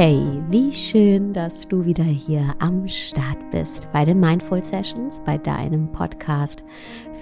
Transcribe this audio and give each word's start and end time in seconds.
Hey, 0.00 0.40
wie 0.48 0.72
schön, 0.72 1.32
dass 1.32 1.66
du 1.66 1.84
wieder 1.84 2.04
hier 2.04 2.54
am 2.60 2.86
Start 2.86 3.50
bist 3.50 3.90
bei 3.92 4.04
den 4.04 4.20
Mindful 4.20 4.62
Sessions, 4.62 5.20
bei 5.26 5.38
deinem 5.38 5.90
Podcast 5.90 6.62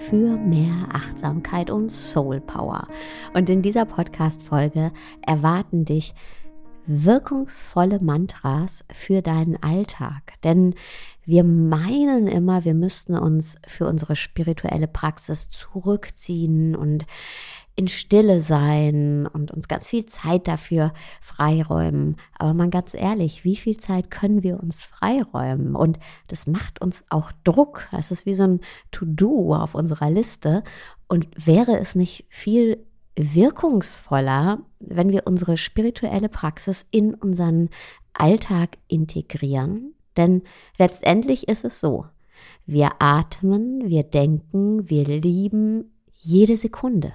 für 0.07 0.37
mehr 0.37 0.87
Achtsamkeit 0.93 1.71
und 1.71 1.91
Soul 1.91 2.39
Power. 2.39 2.87
Und 3.33 3.49
in 3.49 3.63
dieser 3.63 3.85
Podcast-Folge 3.85 4.91
erwarten 5.25 5.85
dich 5.85 6.13
wirkungsvolle 6.85 7.99
Mantras 7.99 8.85
für 8.93 9.23
deinen 9.23 9.57
Alltag. 9.63 10.33
Denn 10.43 10.75
wir 11.25 11.43
meinen 11.43 12.27
immer, 12.27 12.63
wir 12.63 12.75
müssten 12.75 13.15
uns 13.15 13.57
für 13.65 13.87
unsere 13.87 14.15
spirituelle 14.15 14.87
Praxis 14.87 15.49
zurückziehen 15.49 16.75
und 16.75 17.07
in 17.77 17.87
Stille 17.87 18.41
sein 18.41 19.27
und 19.27 19.51
uns 19.51 19.67
ganz 19.67 19.87
viel 19.87 20.07
Zeit 20.07 20.47
dafür 20.47 20.93
freiräumen. 21.21 22.17
Aber 22.37 22.55
mal 22.55 22.71
ganz 22.71 22.95
ehrlich, 22.95 23.43
wie 23.43 23.55
viel 23.55 23.77
Zeit 23.77 24.09
können 24.09 24.41
wir 24.41 24.59
uns 24.59 24.83
freiräumen? 24.83 25.75
Und 25.75 25.99
das 26.27 26.47
macht 26.47 26.81
uns 26.81 27.03
auch 27.09 27.31
Druck. 27.43 27.87
Das 27.91 28.09
ist 28.09 28.25
wie 28.25 28.33
so 28.33 28.43
ein 28.43 28.61
To-Do 28.91 29.53
auf 29.53 29.75
unserer 29.75 30.09
Liste. 30.09 30.63
Und 31.07 31.27
wäre 31.37 31.77
es 31.77 31.93
nicht 31.93 32.25
viel 32.29 32.83
wirkungsvoller, 33.15 34.59
wenn 34.79 35.11
wir 35.11 35.27
unsere 35.27 35.55
spirituelle 35.55 36.29
Praxis 36.29 36.87
in 36.89 37.13
unseren 37.13 37.69
Alltag 38.13 38.79
integrieren? 38.87 39.93
Denn 40.17 40.41
letztendlich 40.79 41.47
ist 41.47 41.63
es 41.63 41.79
so, 41.79 42.07
wir 42.65 42.93
atmen, 42.97 43.87
wir 43.87 44.01
denken, 44.01 44.89
wir 44.89 45.05
lieben 45.05 45.91
jede 46.15 46.57
Sekunde. 46.57 47.13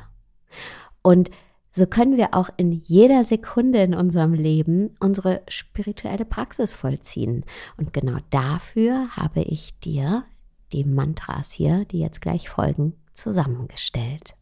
Und 1.02 1.30
so 1.74 1.86
können 1.86 2.18
wir 2.18 2.34
auch 2.34 2.50
in 2.58 2.72
jeder 2.84 3.24
Sekunde 3.24 3.82
in 3.82 3.94
unserem 3.94 4.34
Leben 4.34 4.94
unsere 5.00 5.42
spirituelle 5.48 6.26
Praxis 6.26 6.74
vollziehen. 6.74 7.44
Und 7.78 7.94
genau 7.94 8.18
dafür 8.30 9.16
habe 9.16 9.40
ich 9.40 9.78
dir 9.80 10.24
die 10.72 10.84
Mantras 10.84 11.50
hier, 11.50 11.86
die 11.86 12.00
jetzt 12.00 12.20
gleich 12.20 12.50
folgen, 12.50 12.94
zusammengestellt. 13.14 14.34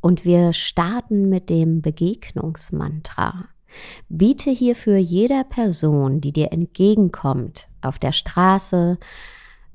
Und 0.00 0.26
wir 0.26 0.52
starten 0.52 1.30
mit 1.30 1.48
dem 1.48 1.80
Begegnungsmantra. 1.80 3.46
Biete 4.10 4.50
hierfür 4.50 4.98
jeder 4.98 5.44
Person, 5.44 6.20
die 6.20 6.32
dir 6.32 6.52
entgegenkommt, 6.52 7.68
auf 7.80 7.98
der 7.98 8.12
Straße, 8.12 8.98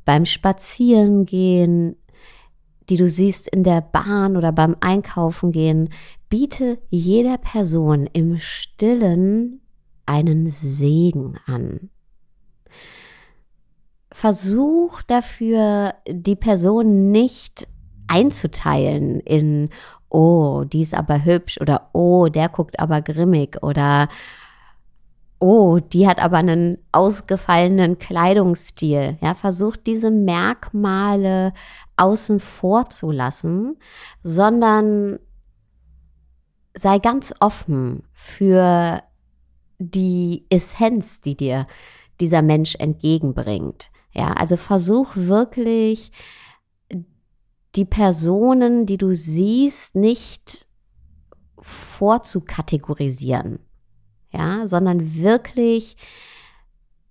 beim 0.06 0.26
Spazierengehen, 0.26 1.96
die 2.90 2.98
du 2.98 3.08
siehst 3.08 3.48
in 3.48 3.64
der 3.64 3.82
Bahn 3.82 4.36
oder 4.36 4.52
beim 4.52 4.76
Einkaufen 4.80 5.52
gehen, 5.52 5.90
biete 6.30 6.80
jeder 6.90 7.38
Person 7.38 8.08
im 8.12 8.38
stillen 8.38 9.62
einen 10.06 10.50
Segen 10.50 11.38
an. 11.46 11.90
Versuch 14.12 15.02
dafür, 15.04 15.94
die 16.08 16.36
Person 16.36 17.12
nicht 17.12 17.68
einzuteilen 18.08 19.20
in, 19.20 19.70
oh, 20.10 20.64
die 20.66 20.82
ist 20.82 20.96
aber 20.96 21.24
hübsch 21.24 21.62
oder 21.62 21.90
oh, 21.94 22.28
der 22.28 22.50
guckt 22.50 22.80
aber 22.80 23.02
grimmig 23.02 23.62
oder 23.62 24.10
oh, 25.40 25.80
die 25.80 26.08
hat 26.08 26.22
aber 26.22 26.38
einen 26.38 26.78
ausgefallenen 26.92 27.98
Kleidungsstil. 27.98 29.18
Ja, 29.22 29.34
versucht 29.34 29.88
diese 29.88 30.12
Merkmale 30.12 31.54
außen 31.96 32.40
vor 32.40 32.90
zu 32.90 33.12
lassen, 33.12 33.78
sondern 34.22 35.20
sei 36.74 37.00
ganz 37.00 37.34
offen 37.40 38.04
für 38.14 39.02
die 39.80 40.46
Essenz, 40.50 41.22
die 41.22 41.36
dir 41.36 41.68
dieser 42.20 42.42
Mensch 42.42 42.76
entgegenbringt. 42.76 43.92
Ja, 44.12 44.34
also 44.34 44.58
versuch 44.58 45.16
wirklich 45.16 46.12
die 47.76 47.86
Personen, 47.86 48.86
die 48.86 48.98
du 48.98 49.14
siehst, 49.14 49.96
nicht 49.96 50.68
vorzukategorisieren 51.62 53.60
ja, 54.32 54.68
sondern 54.68 55.16
wirklich 55.16 55.98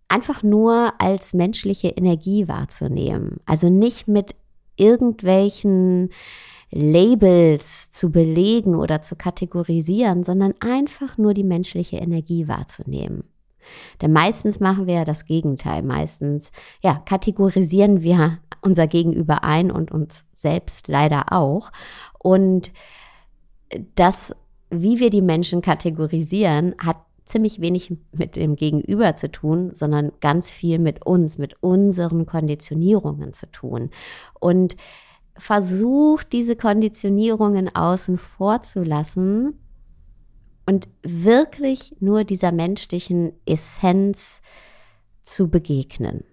einfach 0.08 0.42
nur 0.42 0.92
als 0.98 1.34
menschliche 1.34 1.88
Energie 1.88 2.48
wahrzunehmen. 2.48 3.40
Also 3.46 3.68
nicht 3.68 4.08
mit 4.08 4.34
irgendwelchen 4.76 6.10
Labels 6.70 7.90
zu 7.90 8.10
belegen 8.10 8.74
oder 8.74 9.02
zu 9.02 9.16
kategorisieren, 9.16 10.24
sondern 10.24 10.54
einfach 10.60 11.18
nur 11.18 11.34
die 11.34 11.44
menschliche 11.44 11.96
Energie 11.96 12.48
wahrzunehmen. 12.48 13.24
Denn 14.00 14.12
meistens 14.12 14.60
machen 14.60 14.86
wir 14.86 14.94
ja 14.94 15.04
das 15.04 15.24
Gegenteil. 15.24 15.82
Meistens, 15.82 16.50
ja, 16.82 17.02
kategorisieren 17.04 18.02
wir 18.02 18.38
unser 18.62 18.86
Gegenüber 18.86 19.44
ein 19.44 19.70
und 19.70 19.90
uns 19.90 20.24
selbst 20.32 20.88
leider 20.88 21.32
auch. 21.32 21.70
Und 22.18 22.72
das, 23.94 24.34
wie 24.70 25.00
wir 25.00 25.10
die 25.10 25.22
Menschen 25.22 25.60
kategorisieren, 25.60 26.74
hat 26.82 26.96
ziemlich 27.28 27.60
wenig 27.60 27.92
mit 28.12 28.36
dem 28.36 28.56
Gegenüber 28.56 29.16
zu 29.16 29.30
tun, 29.30 29.74
sondern 29.74 30.12
ganz 30.20 30.50
viel 30.50 30.78
mit 30.78 31.04
uns, 31.04 31.38
mit 31.38 31.62
unseren 31.62 32.26
Konditionierungen 32.26 33.32
zu 33.32 33.50
tun. 33.50 33.90
Und 34.40 34.76
versuch 35.36 36.24
diese 36.24 36.56
Konditionierungen 36.56 37.74
außen 37.74 38.18
vor 38.18 38.62
zu 38.62 38.82
lassen 38.82 39.58
und 40.66 40.88
wirklich 41.02 41.96
nur 42.00 42.24
dieser 42.24 42.52
menschlichen 42.52 43.32
Essenz 43.46 44.42
zu 45.22 45.48
begegnen. 45.48 46.24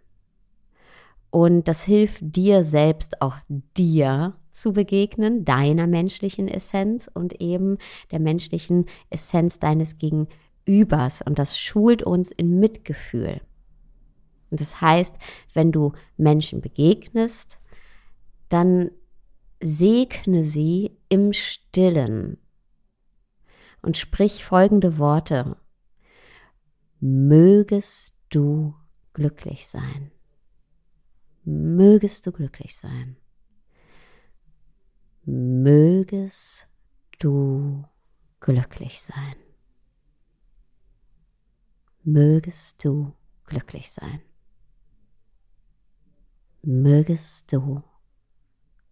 Und 1.29 1.67
das 1.67 1.83
hilft 1.83 2.19
dir 2.21 2.63
selbst 2.63 3.21
auch 3.21 3.35
dir 3.77 4.35
zu 4.51 4.71
begegnen, 4.71 5.43
deiner 5.43 5.85
menschlichen 5.85 6.47
Essenz 6.47 7.09
und 7.13 7.41
eben 7.41 7.77
der 8.11 8.19
menschlichen 8.19 8.85
Essenz 9.09 9.59
deines 9.59 9.97
Gegenübers 9.97 10.44
Übers 10.65 11.21
und 11.21 11.37
das 11.39 11.59
schult 11.59 12.03
uns 12.03 12.31
in 12.31 12.59
Mitgefühl. 12.59 13.41
Und 14.49 14.61
das 14.61 14.81
heißt, 14.81 15.15
wenn 15.53 15.71
du 15.71 15.93
Menschen 16.17 16.61
begegnest, 16.61 17.57
dann 18.49 18.91
segne 19.61 20.43
sie 20.43 20.91
im 21.09 21.33
stillen 21.33 22.37
und 23.81 23.97
sprich 23.97 24.45
folgende 24.45 24.97
Worte. 24.97 25.57
Mögest 26.99 28.13
du 28.29 28.75
glücklich 29.13 29.67
sein. 29.67 30.11
Mögest 31.43 32.25
du 32.25 32.31
glücklich 32.31 32.75
sein. 32.75 33.17
Mögest 35.25 36.67
du 37.19 37.83
glücklich 38.39 39.01
sein 39.01 39.44
mögest 42.05 42.85
du 42.85 43.13
glücklich 43.45 43.91
sein. 43.91 44.21
Mögest 46.61 47.51
du 47.51 47.81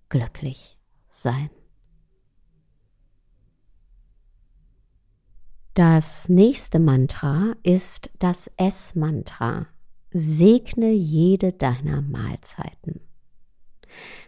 glücklich 0.09 0.77
sein. 1.09 1.49
Das 5.75 6.29
nächste 6.29 6.79
Mantra 6.79 7.53
ist 7.63 8.11
das 8.19 8.49
S-Mantra. 8.57 9.67
Segne 10.11 10.91
jede 10.91 11.51
deiner 11.51 12.01
Mahlzeiten. 12.01 13.01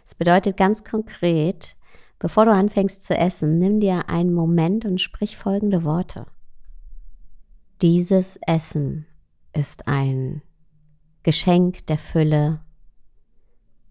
Es 0.04 0.14
bedeutet 0.14 0.56
ganz 0.56 0.82
konkret, 0.82 1.76
bevor 2.18 2.44
du 2.44 2.52
anfängst 2.52 3.04
zu 3.04 3.16
essen, 3.16 3.58
nimm 3.58 3.78
dir 3.80 4.08
einen 4.08 4.32
Moment 4.32 4.84
und 4.84 5.00
sprich 5.00 5.36
folgende 5.36 5.84
Worte. 5.84 6.26
Dieses 7.82 8.38
Essen 8.46 9.04
ist 9.52 9.86
ein 9.86 10.40
Geschenk 11.24 11.86
der 11.88 11.98
Fülle, 11.98 12.64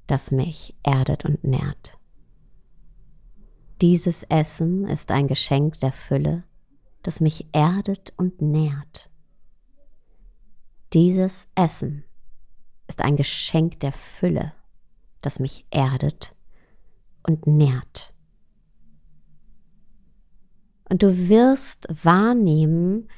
das 0.08 0.32
mich 0.32 0.76
erdet 0.82 1.24
und 1.24 1.44
nährt. 1.44 2.00
Dieses 3.82 4.24
Essen 4.24 4.88
ist 4.88 5.12
ein 5.12 5.28
Geschenk 5.28 5.80
der 5.82 5.92
Fülle, 5.92 6.46
das 7.04 7.22
mich 7.22 7.46
erdet 7.52 8.12
und 8.18 8.42
nährt. 8.42 9.12
Dieses 10.94 11.48
Essen 11.54 12.06
ist 12.88 13.02
ein 13.02 13.18
Geschenk 13.18 13.80
der 13.82 13.92
Fülle, 13.92 14.54
das 15.22 15.38
mich 15.38 15.64
erdet 15.70 16.36
und 17.22 17.46
nährt. 17.46 18.16
Und 20.90 21.04
du 21.04 21.30
wirst 21.30 21.88
wahrnehmen, 22.04 23.10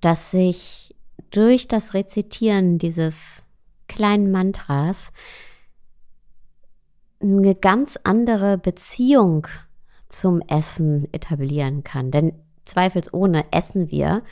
dass 0.00 0.30
sich 0.30 0.94
durch 1.30 1.68
das 1.68 1.94
Rezitieren 1.94 2.78
dieses 2.78 3.44
kleinen 3.88 4.30
Mantras 4.30 5.10
eine 7.20 7.54
ganz 7.54 7.98
andere 8.02 8.58
Beziehung 8.58 9.46
zum 10.08 10.40
Essen 10.42 11.12
etablieren 11.12 11.84
kann. 11.84 12.10
Denn 12.10 12.32
zweifelsohne 12.64 13.44
essen 13.50 13.90
wir, 13.90 14.22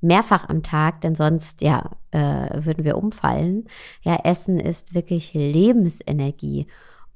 mehrfach 0.00 0.48
am 0.48 0.62
Tag, 0.62 1.02
denn 1.02 1.14
sonst 1.14 1.60
ja 1.60 1.90
äh, 2.10 2.64
würden 2.64 2.84
wir 2.84 2.96
umfallen. 2.96 3.68
Ja, 4.02 4.16
Essen 4.24 4.58
ist 4.58 4.94
wirklich 4.94 5.34
Lebensenergie 5.34 6.66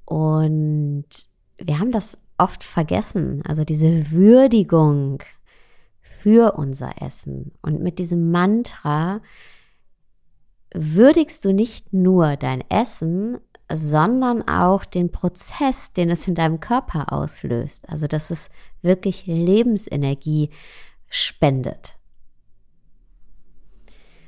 und 0.04 1.06
wir 1.58 1.78
haben 1.78 1.92
das 1.92 2.18
oft 2.36 2.62
vergessen. 2.62 3.42
Also 3.46 3.64
diese 3.64 4.10
Würdigung 4.10 5.22
für 6.24 6.52
unser 6.52 7.02
Essen 7.02 7.52
und 7.60 7.82
mit 7.82 7.98
diesem 7.98 8.30
Mantra 8.30 9.20
würdigst 10.72 11.44
du 11.44 11.52
nicht 11.52 11.92
nur 11.92 12.38
dein 12.38 12.64
Essen, 12.70 13.36
sondern 13.70 14.48
auch 14.48 14.86
den 14.86 15.12
Prozess, 15.12 15.92
den 15.92 16.08
es 16.08 16.26
in 16.26 16.34
deinem 16.34 16.60
Körper 16.60 17.12
auslöst. 17.12 17.86
Also 17.90 18.06
dass 18.06 18.30
es 18.30 18.48
wirklich 18.80 19.26
Lebensenergie 19.26 20.48
spendet. 21.10 21.98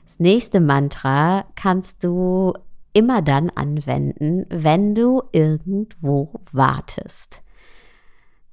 Das 0.05 0.19
nächste 0.19 0.61
Mantra 0.61 1.47
kannst 1.55 2.05
du 2.05 2.53
immer 2.93 3.23
dann 3.23 3.49
anwenden, 3.49 4.45
wenn 4.51 4.95
du 4.95 5.23
irgendwo 5.33 6.43
wartest. 6.53 7.41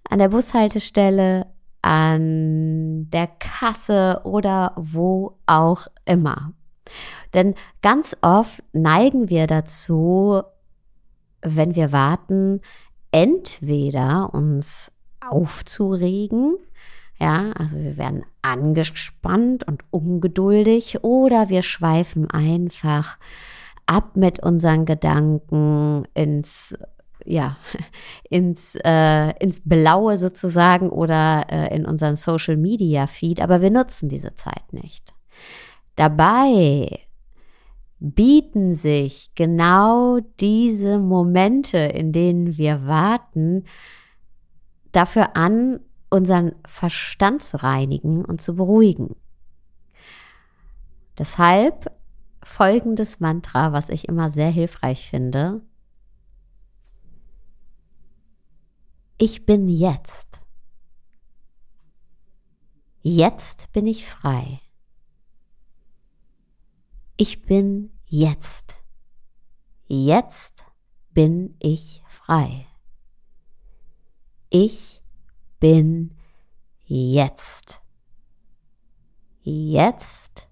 An 0.05 0.19
der 0.19 0.29
Bushaltestelle, 0.29 1.47
an 1.83 3.09
der 3.11 3.27
Kasse 3.27 4.21
oder 4.23 4.73
wo 4.75 5.37
auch 5.45 5.87
immer. 6.05 6.53
Denn 7.33 7.55
ganz 7.81 8.17
oft 8.21 8.63
neigen 8.71 9.29
wir 9.29 9.45
dazu, 9.47 10.41
wenn 11.41 11.75
wir 11.75 11.91
warten, 11.91 12.61
entweder 13.11 14.33
uns 14.33 14.91
aufzuregen, 15.19 16.55
ja, 17.19 17.51
also 17.57 17.77
wir 17.77 17.97
werden 17.97 18.25
angespannt 18.41 19.67
und 19.67 19.83
ungeduldig 19.91 21.03
oder 21.03 21.49
wir 21.49 21.61
schweifen 21.61 22.29
einfach 22.29 23.17
ab 23.85 24.15
mit 24.15 24.41
unseren 24.41 24.85
Gedanken 24.85 26.05
ins 26.13 26.75
ja, 27.25 27.57
ins, 28.29 28.75
äh, 28.83 29.33
ins 29.39 29.61
Blaue 29.63 30.17
sozusagen 30.17 30.89
oder 30.89 31.45
äh, 31.49 31.75
in 31.75 31.85
unseren 31.85 32.15
Social 32.15 32.57
Media 32.57 33.07
Feed, 33.07 33.41
aber 33.41 33.61
wir 33.61 33.71
nutzen 33.71 34.09
diese 34.09 34.35
Zeit 34.35 34.71
nicht. 34.71 35.13
Dabei 35.95 36.99
bieten 37.99 38.75
sich 38.75 39.31
genau 39.35 40.19
diese 40.39 40.99
Momente, 40.99 41.77
in 41.77 42.11
denen 42.11 42.57
wir 42.57 42.85
warten, 42.85 43.63
dafür 44.91 45.35
an, 45.37 45.79
unseren 46.09 46.53
Verstand 46.67 47.43
zu 47.43 47.63
reinigen 47.63 48.23
und 48.23 48.41
zu 48.41 48.55
beruhigen. 48.55 49.15
Deshalb 51.17 51.91
folgendes 52.43 53.19
Mantra, 53.19 53.71
was 53.71 53.89
ich 53.89 54.07
immer 54.07 54.29
sehr 54.29 54.49
hilfreich 54.49 55.09
finde. 55.09 55.61
Ich 59.25 59.45
bin 59.45 59.69
jetzt. 59.69 60.41
Jetzt 63.03 63.71
bin 63.71 63.87
ich 63.87 64.05
frei. 64.05 64.59
Ich 67.15 67.41
bin 67.43 67.97
jetzt. 68.03 68.75
Jetzt 69.87 70.65
bin 71.11 71.55
ich 71.59 72.03
frei. 72.05 72.67
Ich 74.49 75.01
bin 75.61 76.17
jetzt. 76.83 77.81
Jetzt 79.39 80.49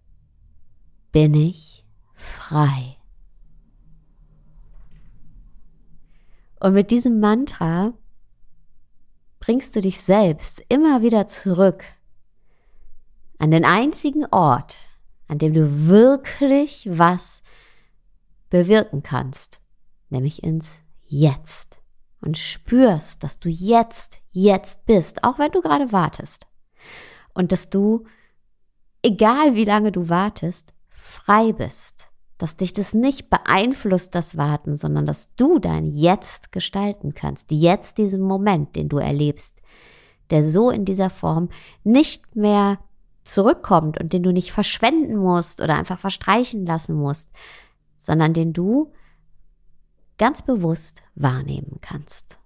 bin 1.11 1.33
ich 1.33 1.85
frei. 2.13 2.95
Und 6.61 6.71
mit 6.71 6.89
diesem 6.89 7.19
Mantra 7.19 7.97
bringst 9.41 9.75
du 9.75 9.81
dich 9.81 9.99
selbst 9.99 10.63
immer 10.69 11.01
wieder 11.01 11.27
zurück 11.27 11.83
an 13.39 13.51
den 13.51 13.65
einzigen 13.65 14.25
Ort, 14.31 14.77
an 15.27 15.39
dem 15.39 15.53
du 15.53 15.87
wirklich 15.87 16.87
was 16.89 17.41
bewirken 18.49 19.01
kannst, 19.01 19.59
nämlich 20.09 20.43
ins 20.43 20.83
Jetzt. 21.07 21.79
Und 22.21 22.37
spürst, 22.37 23.23
dass 23.23 23.39
du 23.39 23.49
jetzt, 23.49 24.21
jetzt 24.29 24.85
bist, 24.85 25.23
auch 25.23 25.39
wenn 25.39 25.51
du 25.51 25.61
gerade 25.61 25.91
wartest. 25.91 26.45
Und 27.33 27.51
dass 27.51 27.71
du, 27.71 28.05
egal 29.01 29.55
wie 29.55 29.65
lange 29.65 29.91
du 29.91 30.07
wartest, 30.07 30.71
frei 30.87 31.51
bist. 31.51 32.10
Dass 32.41 32.57
dich 32.57 32.73
das 32.73 32.95
nicht 32.95 33.29
beeinflusst, 33.29 34.15
das 34.15 34.35
Warten, 34.35 34.75
sondern 34.75 35.05
dass 35.05 35.35
du 35.35 35.59
dein 35.59 35.85
Jetzt 35.85 36.51
gestalten 36.51 37.13
kannst. 37.13 37.51
Jetzt 37.51 37.99
diesen 37.99 38.19
Moment, 38.21 38.75
den 38.75 38.89
du 38.89 38.97
erlebst, 38.97 39.61
der 40.31 40.43
so 40.43 40.71
in 40.71 40.83
dieser 40.83 41.11
Form 41.11 41.49
nicht 41.83 42.35
mehr 42.35 42.79
zurückkommt 43.23 43.99
und 43.99 44.11
den 44.11 44.23
du 44.23 44.31
nicht 44.31 44.51
verschwenden 44.51 45.17
musst 45.17 45.61
oder 45.61 45.75
einfach 45.75 45.99
verstreichen 45.99 46.65
lassen 46.65 46.95
musst, 46.95 47.29
sondern 47.99 48.33
den 48.33 48.53
du 48.53 48.91
ganz 50.17 50.41
bewusst 50.41 51.03
wahrnehmen 51.13 51.77
kannst. 51.81 52.39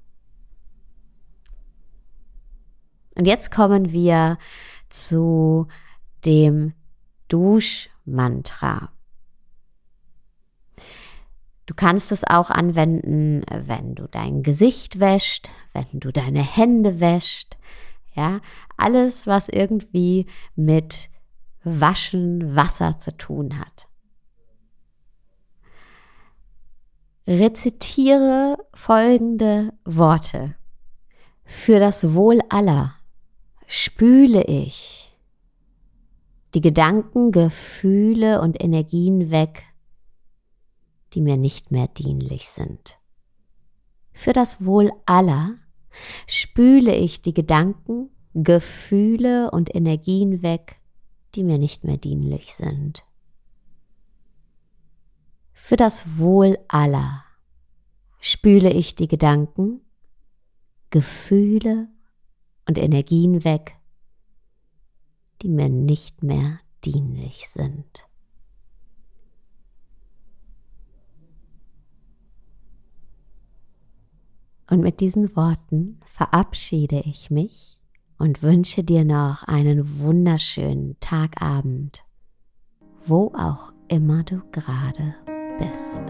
Und 3.15 3.27
jetzt 3.27 3.49
kommen 3.49 3.93
wir 3.93 4.37
zu 4.89 5.69
dem 6.25 6.73
Duschmantra. 7.29 8.91
Du 11.65 11.73
kannst 11.73 12.11
es 12.11 12.23
auch 12.23 12.51
anwenden, 12.51 13.43
wenn 13.49 13.95
du 13.95 14.07
dein 14.07 14.43
Gesicht 14.43 14.99
wäscht, 14.99 15.49
wenn 15.73 15.99
du 15.99 16.11
deine 16.11 16.43
Hände 16.43 16.99
wäscht, 16.99 17.57
ja, 18.13 18.39
alles, 18.77 19.27
was 19.27 19.49
irgendwie 19.49 20.27
mit 20.55 21.09
Waschen, 21.63 22.55
Wasser 22.55 22.99
zu 22.99 23.17
tun 23.17 23.59
hat. 23.59 23.87
Rezitiere 27.27 28.57
folgende 28.73 29.73
Worte. 29.83 30.55
Für 31.43 31.79
das 31.79 32.13
Wohl 32.13 32.39
aller 32.49 32.95
spüle 33.67 34.43
ich 34.43 35.11
die 36.53 36.61
Gedanken, 36.61 37.31
Gefühle 37.31 38.41
und 38.41 38.63
Energien 38.63 39.29
weg, 39.29 39.63
die 41.15 41.21
mir 41.21 41.37
nicht 41.37 41.71
mehr 41.71 41.87
dienlich 41.87 42.49
sind. 42.49 42.99
Für 44.11 44.33
das 44.33 44.63
Wohl 44.63 44.91
aller 45.05 45.55
spüle 46.27 46.93
ich 46.93 47.21
die 47.21 47.33
Gedanken, 47.33 48.09
Gefühle 48.33 49.49
und 49.51 49.73
Energien 49.73 50.43
weg, 50.43 50.81
die 51.33 51.43
mir 51.43 51.57
nicht 51.57 51.85
mehr 51.85 51.97
dienlich 51.97 52.53
sind. 52.53 53.05
Für 55.53 55.77
das 55.77 56.17
Wohl 56.17 56.59
aller 56.67 57.23
spüle 58.19 58.71
ich 58.71 58.95
die 58.95 59.07
Gedanken, 59.07 59.81
Gefühle 60.89 61.87
und 62.67 62.77
Energien 62.77 63.43
weg, 63.45 63.77
die 65.41 65.49
mir 65.49 65.69
nicht 65.69 66.23
mehr 66.23 66.59
dienlich 66.83 67.47
sind. 67.49 68.05
Und 74.69 74.81
mit 74.81 74.99
diesen 74.99 75.35
Worten 75.35 75.99
verabschiede 76.05 77.01
ich 77.05 77.29
mich 77.29 77.79
und 78.17 78.41
wünsche 78.41 78.83
dir 78.83 79.05
noch 79.05 79.43
einen 79.43 79.99
wunderschönen 79.99 80.97
Tagabend, 80.99 82.03
wo 83.05 83.31
auch 83.35 83.71
immer 83.87 84.23
du 84.23 84.41
gerade 84.51 85.15
bist. 85.59 86.01